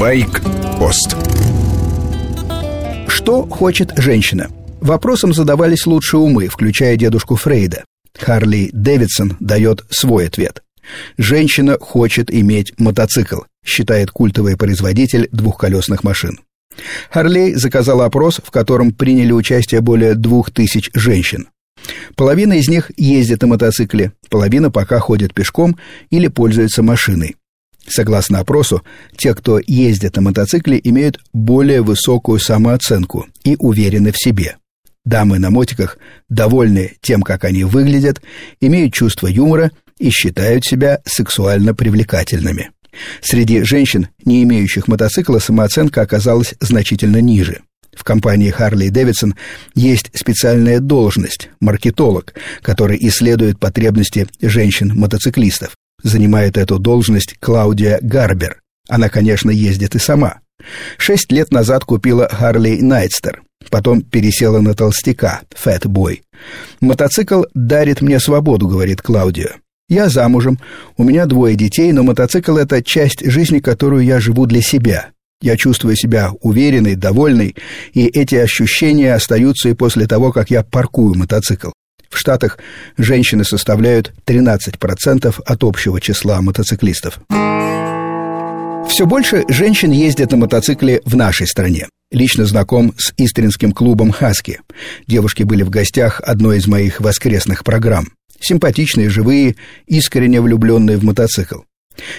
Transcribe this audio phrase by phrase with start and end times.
[0.00, 1.14] Байк-пост
[3.06, 4.48] Что хочет женщина?
[4.80, 7.84] Вопросом задавались лучшие умы, включая дедушку Фрейда.
[8.18, 10.62] Харли Дэвидсон дает свой ответ.
[11.18, 16.40] Женщина хочет иметь мотоцикл, считает культовый производитель двухколесных машин.
[17.10, 21.48] Харлей заказал опрос, в котором приняли участие более двух тысяч женщин.
[22.16, 25.76] Половина из них ездит на мотоцикле, половина пока ходит пешком
[26.08, 27.36] или пользуется машиной.
[27.86, 28.82] Согласно опросу,
[29.16, 34.56] те, кто ездит на мотоцикле, имеют более высокую самооценку и уверены в себе.
[35.04, 38.20] Дамы на мотиках довольны тем, как они выглядят,
[38.60, 42.70] имеют чувство юмора и считают себя сексуально привлекательными.
[43.22, 47.60] Среди женщин, не имеющих мотоцикла, самооценка оказалась значительно ниже.
[47.94, 49.34] В компании Harley Davidson
[49.74, 55.74] есть специальная должность– маркетолог, который исследует потребности женщин-мотоциклистов.
[56.02, 58.60] Занимает эту должность Клаудия Гарбер.
[58.88, 60.40] Она, конечно, ездит и сама.
[60.98, 63.38] Шесть лет назад купила Harley Nightster,
[63.70, 66.20] потом пересела на толстяка, Boy.
[66.80, 69.56] «Мотоцикл дарит мне свободу»,— говорит Клаудия.
[69.90, 70.58] Я замужем,
[70.96, 75.08] у меня двое детей, но мотоцикл— это часть жизни, которую я живу для себя.
[75.42, 77.56] Я чувствую себя уверенной, довольной,
[77.92, 81.70] и эти ощущения остаются и после того, как я паркую мотоцикл.
[82.10, 82.58] В Штатах
[82.98, 87.20] женщины составляют 13% от общего числа мотоциклистов.
[88.88, 91.86] Все больше женщин ездят на мотоцикле в нашей стране.
[92.10, 94.60] Лично знаком с истринским клубом «Хаски».
[95.06, 98.08] Девушки были в гостях одной из моих воскресных программ.
[98.40, 99.54] Симпатичные, живые,
[99.86, 101.60] искренне влюбленные в мотоцикл.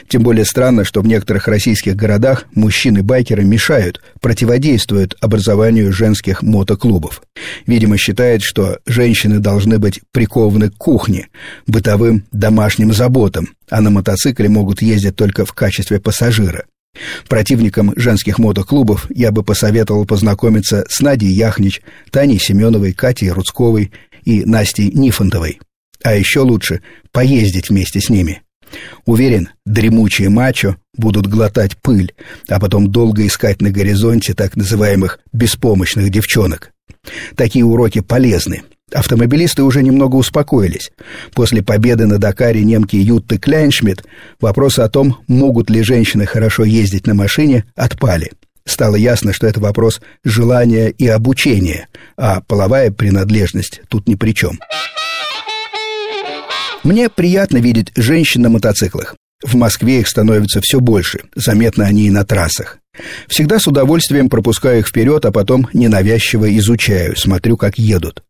[0.07, 7.21] Тем более странно, что в некоторых российских городах мужчины-байкеры мешают, противодействуют образованию женских мотоклубов.
[7.65, 11.27] Видимо, считают, что женщины должны быть прикованы к кухне,
[11.67, 16.65] бытовым домашним заботам, а на мотоцикле могут ездить только в качестве пассажира.
[17.29, 23.91] Противникам женских мотоклубов я бы посоветовал познакомиться с Надей Яхнич, Таней Семеновой, Катей Рудсковой
[24.25, 25.59] и Настей Нифонтовой.
[26.03, 26.81] А еще лучше
[27.11, 28.41] поездить вместе с ними.
[29.05, 32.13] Уверен, дремучие мачо будут глотать пыль,
[32.47, 36.71] а потом долго искать на горизонте так называемых беспомощных девчонок.
[37.35, 38.63] Такие уроки полезны.
[38.93, 40.91] Автомобилисты уже немного успокоились.
[41.33, 44.03] После победы на Дакаре немки Ютты Кляйншмидт
[44.41, 48.31] вопросы о том, могут ли женщины хорошо ездить на машине, отпали.
[48.65, 51.87] Стало ясно, что это вопрос желания и обучения,
[52.17, 54.59] а половая принадлежность тут ни при чем.
[56.83, 59.15] Мне приятно видеть женщин на мотоциклах.
[59.43, 62.79] В Москве их становится все больше, заметно они и на трассах.
[63.27, 68.23] Всегда с удовольствием пропускаю их вперед, а потом ненавязчиво изучаю, смотрю, как едут.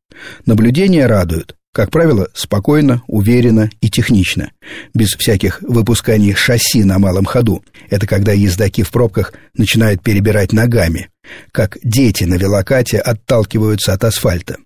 [0.45, 1.55] Наблюдения радуют.
[1.73, 4.51] Как правило, спокойно, уверенно и технично,
[4.93, 7.63] без всяких выпусканий шасси на малом ходу.
[7.89, 11.09] Это когда ездаки в пробках начинают перебирать ногами,
[11.53, 14.57] как дети на велокате отталкиваются от асфальта.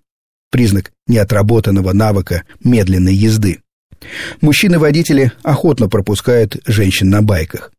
[0.50, 3.60] Признак неотработанного навыка медленной езды.
[4.40, 7.72] Мужчины-водители охотно пропускают женщин на байках.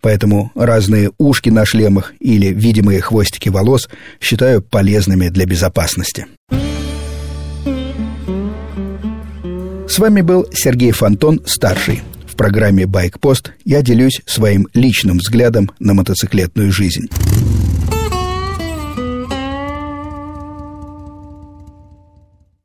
[0.00, 3.88] Поэтому разные ушки на шлемах или видимые хвостики волос
[4.20, 6.26] считаю полезными для безопасности.
[9.88, 12.02] С вами был Сергей Фонтон, старший.
[12.26, 17.08] В программе «Байкпост» я делюсь своим личным взглядом на мотоциклетную жизнь.